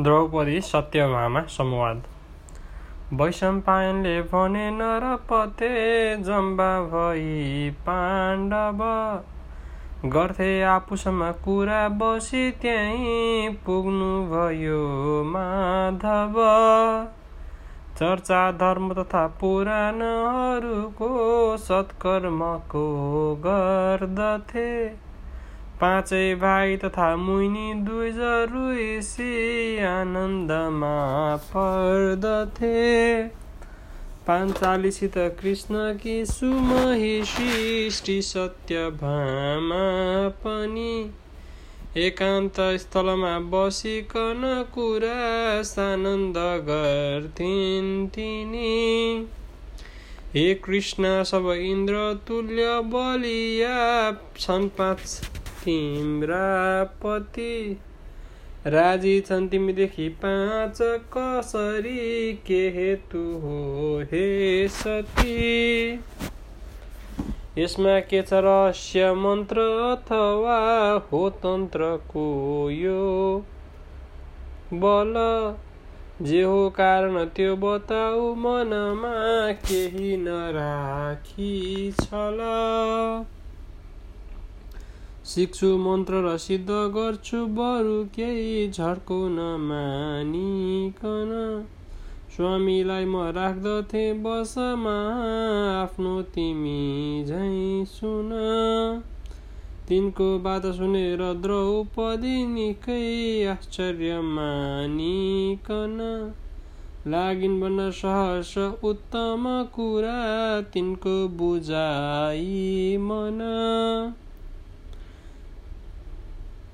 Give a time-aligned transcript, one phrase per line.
[0.00, 2.02] द्रौपदी सत्यभामा संवाद।
[3.12, 5.68] वैशम्पायनले भने नरपते
[6.16, 8.80] जम्बा भई पाण्डव।
[10.08, 14.80] गर्थे आपुसमा कुरा बसी त्यहीँ पुग्नुभयो
[15.24, 16.34] माधव।
[17.96, 21.10] चर्चा धर्म तथा पुराणहरूको
[21.56, 22.86] सत्कर्मको
[23.46, 24.88] गर्दथे।
[25.82, 28.10] पाँचै भाइ तथा मुनि दुई
[28.50, 30.98] ऋषि आनन्दमा
[31.36, 32.82] पर्दथे।
[34.26, 39.82] पाञ्चालीसित कृष्ण कि सुमहिषी सत्य भामा
[40.44, 40.94] पनि।
[41.96, 46.38] एकान्त स्थलमा बसिकन कुरा सानन्द
[46.70, 49.26] गर्थिन् तिनी।
[50.34, 53.78] हे कृष्ण सब इन्द्र तुल्य बलिया
[54.38, 57.80] छन् पाँच। तिम्रा पति
[58.66, 60.78] राजी छन् तिमीदेखि पाँच
[61.14, 62.32] कसरी?
[62.46, 65.92] के हेतु हो हे सती?
[67.58, 69.60] यसमा के छ रहस्य मन्त्र
[69.92, 70.58] अथवा
[71.12, 72.26] हो तन्त्रको
[72.70, 73.02] यो?
[74.74, 75.14] बल
[76.22, 82.38] जे हो कारण त्यो बताऊ मनमा केही नराखी छल।
[85.34, 91.66] सिक्छु मन्त्र र सिद्ध गर्छु बरु केही झर्को नमानिकन
[92.36, 95.22] स्वामीलाई म राख्दथे बसमा
[95.82, 98.30] आफ्नो तिमी झै सुन।
[99.88, 106.32] तिनको बात सुनेर द्रौपदी निकै आश्चर्य मानिकन।
[107.06, 113.38] लागिन् भन्न सहर्ष उत्तम कुरा तिनको बुझाइ मन।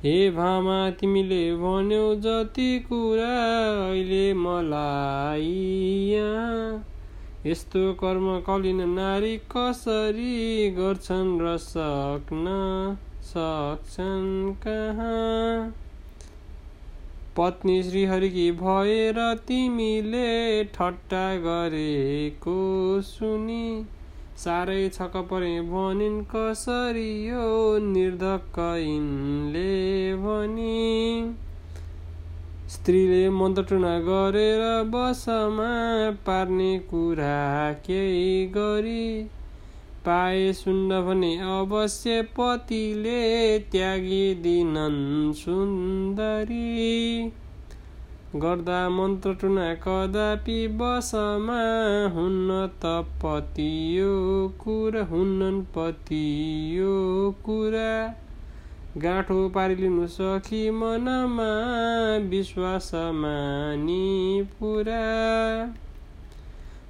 [0.03, 3.31] हे भामा तिमीले भन्यौ जति कुरा
[3.91, 5.49] अहिले मलाई
[6.11, 6.85] यहाँ।
[7.47, 12.47] यस्तो कर्म कलिन नारी कसरी गर्छन् र सक्न
[13.25, 15.75] सक्छन् कहाँ?
[17.37, 22.59] पत्नी श्रीहरिकी भएर तिमीले ठट्टा गरेको
[23.03, 23.87] सुनि।
[24.39, 27.47] साह्रै छक परे भनिन् कसरी यो
[27.87, 28.59] निर्धक्क
[30.23, 30.77] भनी।
[32.69, 35.73] स्त्रीले मन्त्रटुना गरेर बसमा
[36.27, 39.05] पार्ने कुरा केही गरी
[40.05, 43.23] पाए सुन्न भने अवश्य पतिले
[43.73, 45.03] त्यागिदिनन्
[45.35, 46.73] सुन्दरी।
[48.37, 51.61] गर्दा मन्त्र टुना कदापि बसमा
[52.15, 52.91] हुन्न त
[53.23, 56.19] पति यो कुरा हुन्नन् पति
[56.79, 56.97] यो
[57.45, 58.15] कुरा।
[58.99, 61.49] गाँठो पारिलिनु सखी मनमा
[62.29, 65.01] विश्वास मानी पुरा।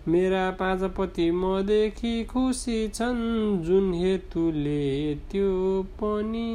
[0.09, 6.49] मेरा पाँच पति मदेखि खुसी छन् जुन हेतुले त्यो पनि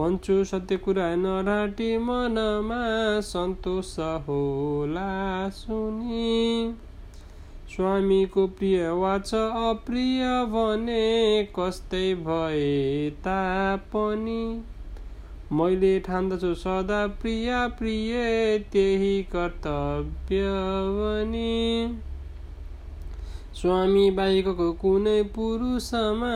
[0.00, 2.80] पञ्चु सत्य कुरा नराटी मनमा
[3.20, 6.74] सन्तोष होला सुनि।
[7.70, 11.06] स्वामीको प्रिय वा छ अप्रिय भने
[11.58, 14.62] कस्तै भए तापनि।
[15.52, 18.12] मैले ठान्दछु सदा प्रिय प्रिय
[18.72, 20.42] त्यही कर्तव्य
[20.98, 21.52] पनि।
[23.56, 26.32] स्वामी बाहिरको कुनै पुरुषमा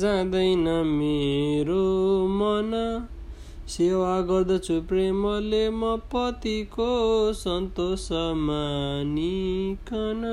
[0.00, 1.84] जाँदैन मेरो
[2.32, 2.74] मन।
[3.74, 6.88] सेवा गर्दछु प्रेमले म पतिको
[7.38, 8.04] सन्तोष
[8.42, 10.26] मानिकन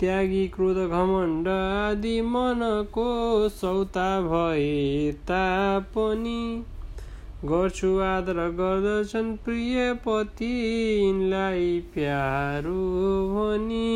[0.00, 3.06] त्यागी क्रोध घमण्ड आदि मनको
[3.58, 6.40] सौता भए तापनि
[7.44, 10.50] गर्छु आदर गर्दछन् प्रिय पति
[11.94, 12.80] प्यारो
[13.34, 13.92] भनी।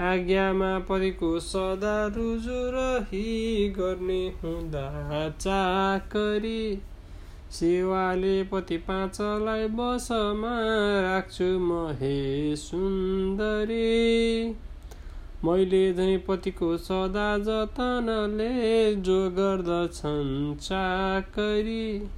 [0.00, 6.78] आज्ञामा परेको सदा रुजु रही गर्ने हुँदा चाकरी।
[7.50, 10.54] सेवाले पति पाँचलाई बसमा
[11.00, 13.84] राख्छु म हे सुन्दरी।
[15.44, 22.08] मैले झै पतिको सदा जतनले जो गर्दछन् चाकरी।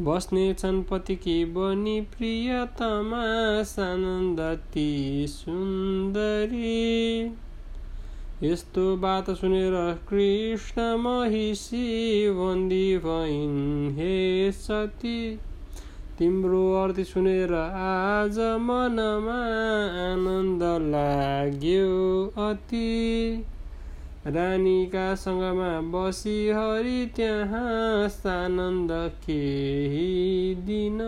[0.00, 3.22] बस्ने छन् पतिकी बनी प्रियतमा
[3.62, 7.24] सानन्दती सुन्दरी।
[8.42, 9.72] यस्तो बात सुनेर
[10.08, 15.36] कृष्ण महिषी बन्दी भइन् हे सती।
[16.18, 19.40] तिम्रो अर्थी सुनेर आज मनमा
[20.12, 23.44] आनन्द लाग्यो अति।
[24.26, 28.92] रानीका सँगमा बसी हरि त्यहाँ सानन्द
[29.24, 30.98] केही दिन।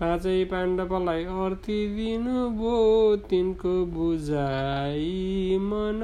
[0.00, 2.76] पाँचै पाण्डवलाई अर्थी दिनुभयो
[3.30, 6.00] तिनको बुझाइ मन।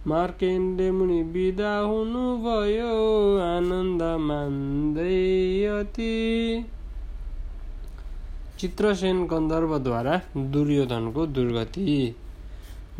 [0.07, 2.93] मार्केन्डे मुनि बिदा हुनुभयो
[3.47, 5.17] आनन्द मान्दै
[5.71, 6.13] अति।
[8.61, 12.15] चित्रसेन गन्धर्वद्वारा दुर्योधनको दुर्गति।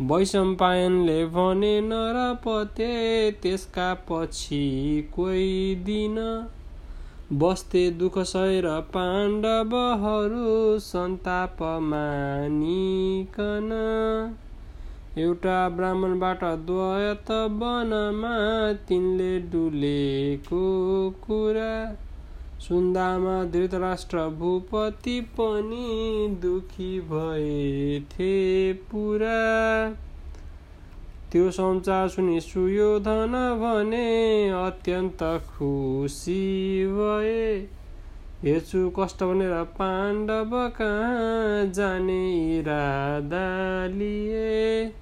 [0.00, 6.46] वैशम्पायनले भने नरपते त्यसका पछि कोही दिन
[7.32, 13.70] बस्थे दुःख सहेर पाण्डवहरू सन्ताप मानिकन
[15.18, 21.96] एउटा ब्राह्मणबाट द्वयत वनमा तिनले डुलेको कुरा
[22.62, 28.32] सुन्दामा धृतराष्ट्र भूपति पनि दुखी भएथे
[28.72, 29.40] पुरा।
[31.32, 34.08] त्यो समाचार सुनि सुयोधन भने
[34.50, 36.42] अत्यन्त खुसी
[36.86, 37.68] भए।
[38.42, 42.22] हेर्छु कष्ट भनेर पाण्डव कहाँ जाने
[42.58, 43.46] इरादा
[43.86, 44.92] लिए।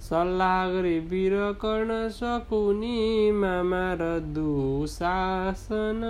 [0.00, 6.02] सल्लाह गरी वीर गर्न सकुनी मामा र दुशासन।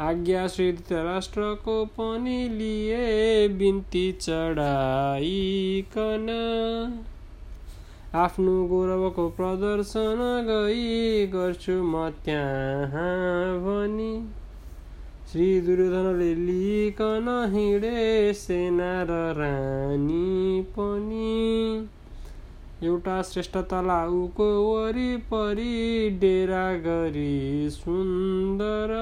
[0.00, 6.26] आज्ञा श्री धृतराष्ट्रको पनि लिए बिन्ती चढाइकन
[8.14, 10.16] आफ्नो गौरवको प्रदर्शन
[10.48, 14.16] गई गर्छु म त्यहाँ भनी।
[15.32, 21.88] श्री दुर्योधनले लिकन हिँडे सेना र रानी पनि।
[22.86, 28.92] एउटा श्रेष्ठ तलाउको वरिपरि डेरा गरी सुन्दर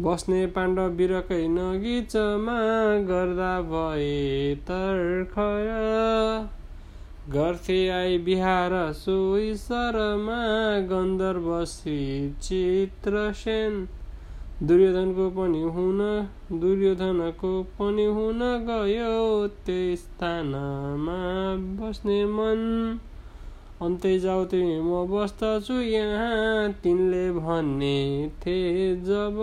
[0.00, 2.52] बस्ने पाण्डव बिरकै नगिचमा
[3.06, 5.70] गर्दा भए तर्खर।
[7.32, 10.36] गर्थे आई बिहार सोही शरमा
[10.90, 11.96] गन्धर्व श्री
[12.42, 13.80] चित्रसेन।
[14.62, 16.04] दुर्योधनको पनि हुन
[16.60, 19.18] दुर्योधनको पनि हुन गयो
[19.66, 21.18] त्यही स्थानमा
[21.80, 22.62] बस्ने मन।
[23.82, 27.98] अन्तै जाऊ तिमी म बस्दछु यहाँ तिनले भन्ने
[28.40, 28.56] थे
[29.02, 29.36] जब।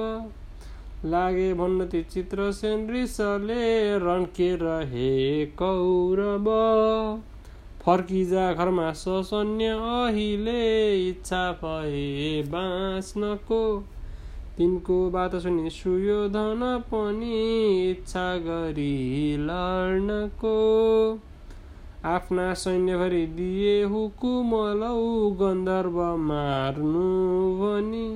[1.05, 6.47] लागे भन्न ती चित्रसेन रिसले रन्के रहे कौरव।
[7.85, 13.83] फर्किजा घरमा ससन्य अहिले इच्छा भए बाँच्नको।
[14.57, 17.39] तिनको बात सुनि सुयोधन पनि
[17.91, 20.57] इच्छा गरी लड्नको।
[22.05, 27.09] आफ्ना सैन्यभरि दिए हुकुमलौ गन्धर्व मार्नु
[27.55, 28.07] भनी।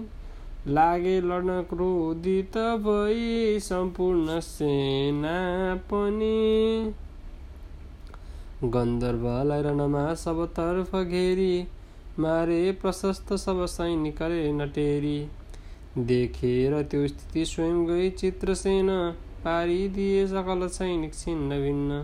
[0.67, 5.37] लागे लड्न क्रोधित भई सम्पूर्ण सेना
[5.85, 6.93] पनि।
[8.65, 11.67] गन्धर्वलाई रणमा सबतर्फ घेरी
[12.19, 15.19] मारे प्रशस्त सब सैनिकले नटेरी।
[15.97, 18.89] देखेर त्यो स्थिति स्वयं गई चित्रसेन
[19.43, 22.03] पारिदिए सकल सैनिक छिन्न भिन्न।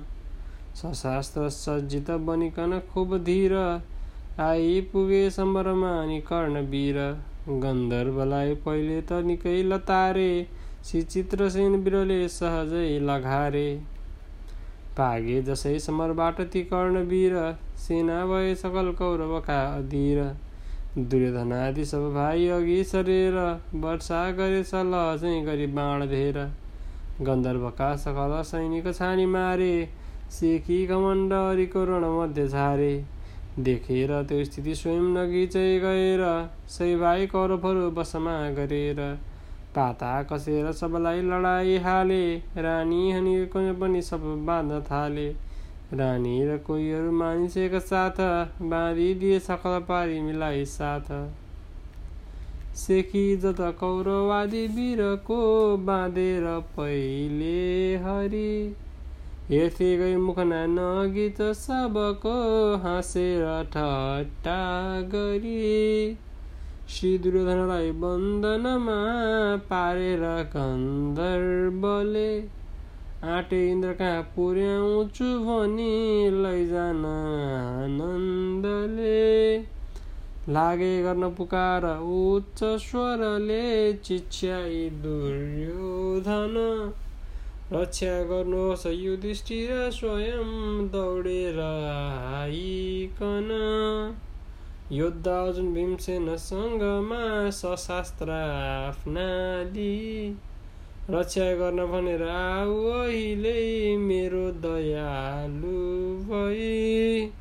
[0.75, 3.53] सशास्त्र सज्जित बनिकन खुब धीर
[4.41, 6.97] आइपुगे सम्बरमा अनि कर्णवीर
[7.47, 10.29] गन्धर्वलाई पहिले त निकै लतारे
[10.85, 13.67] चित्रसेन बिरले सहजै लगारे।
[14.97, 17.35] पागे जसै समरबाट ती कर्णवीर
[17.79, 20.21] सेना भए सकल कौरवका अधीर।
[21.05, 23.41] दुर्योधनादि सब भाइ अघि सरेर
[23.79, 26.39] वर्षा गरे सल्लाह गरी बाण धेर।
[27.21, 29.73] गन्धर्वका सकल सैनिक छानी मारे
[30.31, 32.93] सेकी घमण्डरीको रण मध्ये झारे।
[33.59, 36.21] देखेर त्यो स्थिति स्वयं नगिचै गएर
[36.69, 38.99] सै भाइ कौरवहरू बसमा गरेर
[39.75, 42.21] पाता कसेर सबलाई लडाई हाले
[42.57, 45.27] रानी हनीको पनि सब बाँध्न थाले।
[45.93, 48.21] रानी र कोहीहरू मानिसका साथ
[48.61, 51.11] बाँधिदिए सकल पारी मिलाई साथ।
[52.75, 55.41] सेकी जत कौरवादी वीरको
[55.77, 56.47] बाँधेर
[56.77, 57.59] पहिले
[57.97, 58.75] हरि
[59.49, 62.31] हेर्थे गई मुखना नगीत सबको
[62.83, 64.55] हाँसेर ठट्टा
[65.11, 65.65] गरी
[66.89, 68.95] श्री दुर्योधनलाई बन्धनमा
[69.69, 70.23] पारेर
[70.55, 72.31] गन्धर्वले
[73.35, 75.93] आँटे इन्द्र कहाँ पुर्याउँछु भनी
[76.41, 77.05] लैजान
[77.85, 79.21] आनन्दले।
[80.53, 86.55] लागे गर्न पुकार उच्च स्वरले चिच्याई दुर्योधन।
[87.73, 90.49] रक्षा गर्नुहोस् युधिष्ठिर स्वयं
[90.87, 93.47] दौडेर आइकन
[94.91, 99.25] योद्धा अर्जुन भीमसेनसँगमा सशास्त्र आफ्ना
[101.09, 105.81] रक्षा गर्न भनेर आऊ अहिले मेरो दयालु
[106.29, 107.31] भई।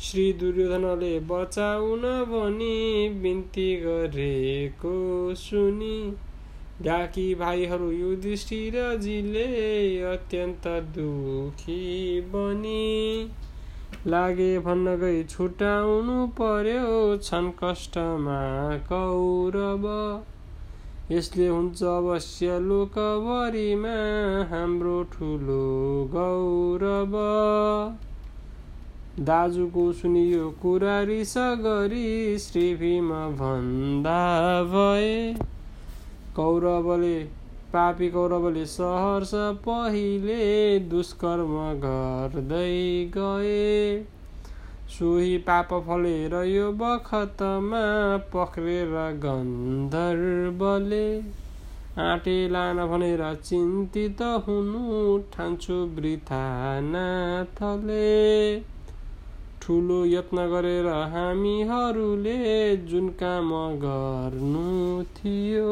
[0.00, 4.94] श्री दुर्योधनले बचाउन भनी बिन्ती गरेको
[5.34, 6.12] सुनि।
[6.82, 9.44] डाकी भाइहरू युधिष्ठिरजीले
[10.02, 13.30] अत्यन्त दुखी बनी।
[14.06, 18.40] लागे भन्न गई छुटाउनु पर्यो छन् कष्टमा
[18.76, 19.86] कौरव।
[21.12, 23.96] यसले हुन्छ अवश्य लोकभरिमा
[24.50, 25.64] हाम्रो ठुलो
[26.12, 27.18] गौरव।
[29.24, 34.22] दाजुको सुनियो कुरा रिस गरी श्री भीम भन्दा
[34.64, 35.55] भए।
[36.36, 37.16] कौरवले
[37.72, 39.30] पापी कौरवले सहर्ष
[39.64, 40.42] पहिले
[40.88, 42.74] दुष्कर्म गर्दै
[43.16, 44.04] गए।
[44.88, 47.80] सोही पाप फलेर यो बखतमा
[48.34, 48.92] पक्रेर
[49.24, 51.06] गन्धर्वले
[51.98, 56.44] आँटे लान भनेर चिन्तित हुनु ठान्छु वृथा
[56.80, 58.06] नाथले
[59.62, 62.38] ठुलो यत्न गरेर हामीहरूले
[62.86, 63.52] जुन काम
[63.84, 65.68] गर्नु थियो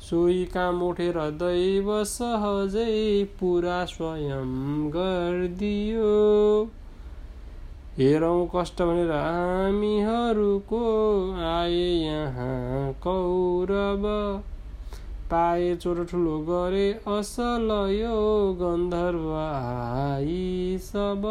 [0.00, 4.52] सोही काम उठेर दैव सहजै पुरा स्वयं
[4.90, 6.12] गरिदियो।
[7.98, 10.82] हेरौँ कष्ट भनेर हामीहरूको
[11.46, 14.06] आए यहाँ कौरव।
[15.30, 18.20] पाए चोर ठुलो गरे असल यो
[18.60, 21.26] गन्धर्व आई सब।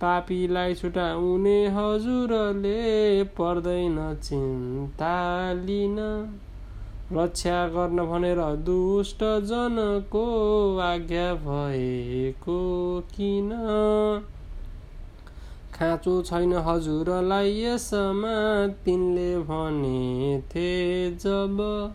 [0.00, 2.80] पापीलाई छुटाउने हजुरले
[3.38, 5.14] पर्दैन चिन्ता
[5.62, 5.96] लिन।
[7.12, 13.50] रक्षा गर्न भनेर दुष्ट जनको आज्ञा भएको किन?
[15.74, 21.92] खाँचो छैन हजुरलाई यसमा तिनले भनेथे जब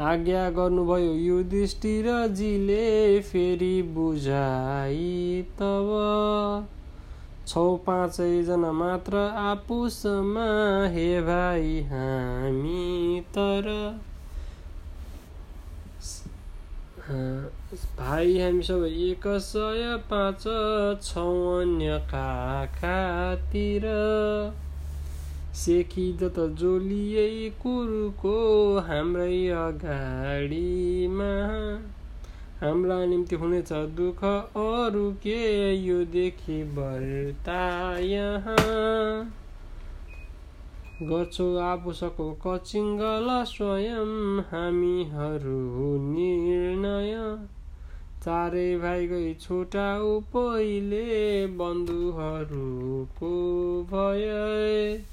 [0.00, 6.68] आज्ञा गर्नुभयो युधिष्ठिरजीले फेरि बुझाइ तब
[7.46, 14.00] छौ पाँचैजना मात्र आपुसमा हे भाइ हामी तर
[17.08, 20.42] भाइ हामी सबै एक सय पाँच
[21.02, 21.28] छौ
[21.60, 23.86] अन्य काकातिर।
[25.54, 27.24] सेकी जत जोलिए
[27.62, 28.34] कुरुको
[28.88, 31.30] हाम्रै अगाडिमा।
[32.60, 34.22] हाम्रा निम्ति हुनेछ दुःख
[34.58, 35.40] अरू के
[35.74, 37.64] यो देखि बर्ता
[37.98, 38.56] यहाँ?
[41.02, 47.38] गर्छौ आपुसको कचिङ्गल स्वयं हामीहरू निर्णय।
[48.24, 53.32] चारै गई छुटाउ पहिले बन्धुहरूको
[53.92, 55.04] भय।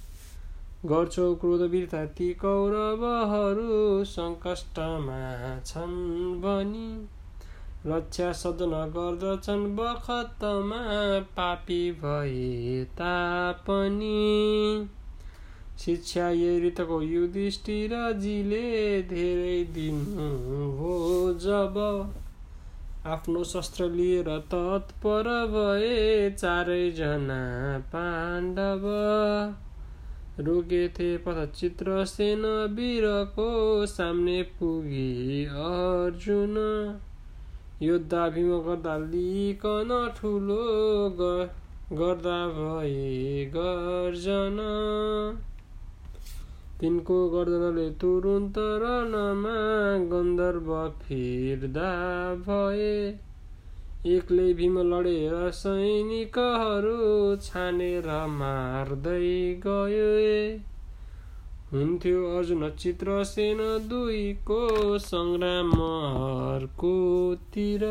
[0.85, 7.05] गर्छौ क्रोध बिर्ता ती कौरवहरू सङ्कष्टमा छन् भनी।
[7.85, 14.89] रक्षा सदन गर्दछन् बखतमा पापी भए तापनि।
[15.79, 18.67] शिक्षा युधिष्ठिर युधिष्ठिरजीले
[19.09, 20.29] धेरै दिनु
[20.77, 20.93] हो
[21.41, 21.75] जब
[23.05, 27.41] आफ्नो शस्त्र लिएर तत्पर भए चारैजना
[27.93, 28.87] पाण्डव
[30.39, 33.49] रोकेथे पथचित्र सेन वीरको
[33.85, 36.55] सामने पुगी अर्जुन।
[37.81, 40.63] योद्धा भीम गर्दा लिकन ठुलो
[41.91, 44.57] गर्दा भए गर्जन।
[46.85, 49.53] तिनको गर्दनले तुरुन्त रणमा
[50.09, 50.67] गन्धर्व
[50.99, 51.93] फिर्दा
[52.41, 52.89] भए।
[54.11, 56.97] एक्लै भीम लडेर सैनिकहरू
[57.45, 59.29] छानेर मार्दै
[59.63, 60.11] गयो
[61.71, 64.61] हुन्थ्यो अर्जुन चित्रसेन दुईको
[65.07, 67.87] सङ्ग्राम अर्कोतिर।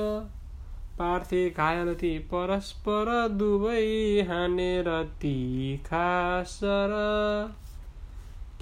[0.98, 3.82] पार्थे घायल ती परस्पर दुवै
[4.30, 4.88] हानेर
[5.20, 6.92] तिखासर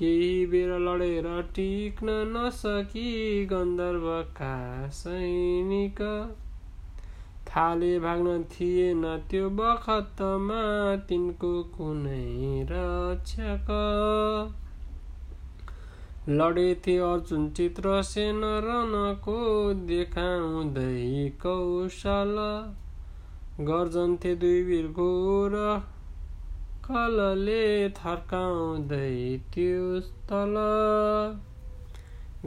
[0.03, 3.11] केही बेर लडेर टिक्न नसकी
[3.47, 4.55] गन्धर्वका
[4.89, 6.01] सैनिक
[7.47, 10.63] थाले भाग्न थिएन त्यो बखतमा
[11.09, 13.71] तिनको कुनै रक्षक।
[16.29, 19.39] लडेथे अर्जुन चित्रसेन रनको
[19.87, 22.37] देखाउँदै कौशल।
[23.61, 25.57] गर्जन्थे दुई वीर घोर
[26.83, 30.57] कलले थर्काउँदै त्यो तल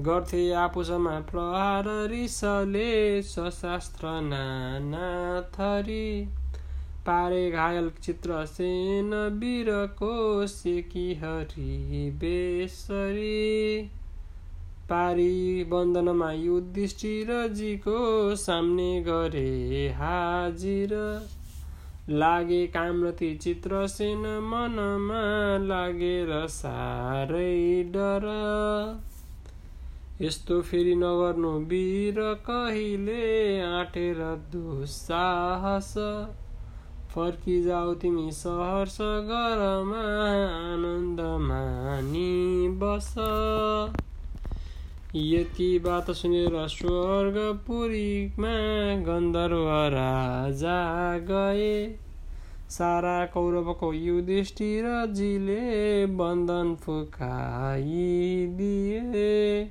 [0.04, 2.90] गर्थे आपुसमा प्रहार रिसले
[3.24, 5.10] सशास्त्र नाना
[5.54, 6.08] थरी
[7.06, 10.14] पारे घायल चित्र सेन वीरको
[10.48, 13.42] सेकी हरि बेसरी।
[14.90, 18.00] पारी बन्दनमा युधिष्ठिरजीको
[18.36, 19.54] सामने गरे
[19.96, 20.94] हाजिर।
[22.10, 25.22] लागे कामरती चित्रसेन मनमा
[25.60, 28.26] लागेर साह्रै डर।
[30.22, 33.26] यस्तो फेरि नगर्नु वीर कहिले
[33.62, 34.22] आँटेर
[34.52, 35.94] दुस्साहस
[37.16, 40.06] फर्किजाऊ तिमी सहर्ष गरमा
[40.46, 42.32] आनन्द मानी
[42.80, 43.14] बस
[45.16, 51.96] यति बात सुनेर स्वर्गपुरीमा गन्धर्व राजा गए।
[52.70, 59.70] सारा कौरवको युधिष्ठिरजीले बन्धन फुकाइदिए।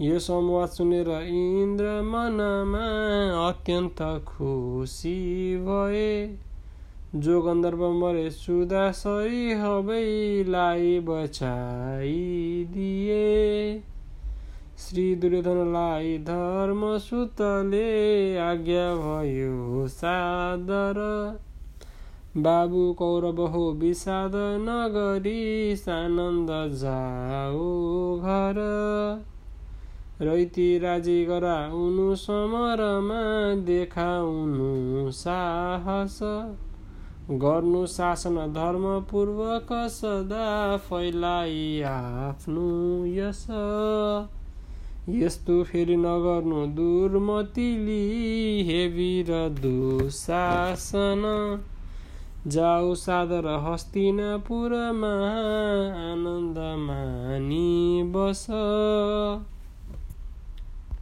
[0.00, 6.36] यो संवाद सुनेर इन्द्र मनमा अत्यन्त खुसी भए।
[7.14, 13.82] जो गन्धर्व मरे सुधा सरी हबैलाई बचाइदिए
[14.82, 17.82] श्री दुर्योधनलाई धर्मसुतले
[18.38, 20.98] आज्ञा भयो सादर।
[22.36, 28.60] बाबु कौरव हो विषाद नगरी सानन्द जाऊ घर।
[30.20, 33.22] रैती राजी गराउनु समरमा
[33.64, 36.18] देखाउनु साहस।
[37.30, 42.70] गर्नु शासन धर्मपूर्वक सदा फैलाई आफ्नो
[43.06, 43.46] यस
[45.08, 48.02] यस्तो फेरि नगर्नु दुर्मतिली
[48.62, 51.22] हेवी र दुशासन।
[52.46, 55.10] जाऊ सादर हस्तिनापुरमा
[56.12, 58.46] आनन्द मानी बस